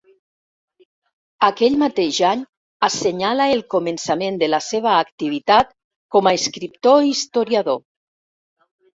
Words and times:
Aquell 1.47 1.73
mateix 1.81 2.19
any 2.29 2.39
assenyala 2.87 3.45
el 3.55 3.61
començament 3.73 4.39
de 4.43 4.49
la 4.49 4.59
seva 4.69 4.93
activitat 5.01 5.69
com 6.15 6.31
a 6.31 6.33
escriptor 6.39 7.03
i 7.09 7.13
historiador. 7.17 7.79